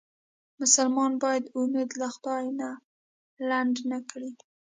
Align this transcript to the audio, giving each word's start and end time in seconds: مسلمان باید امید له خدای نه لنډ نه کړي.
مسلمان 0.61 1.11
باید 1.23 1.51
امید 1.59 1.89
له 1.99 2.07
خدای 2.13 2.45
نه 2.59 2.69
لنډ 3.49 3.75
نه 3.91 3.99
کړي. 4.09 4.31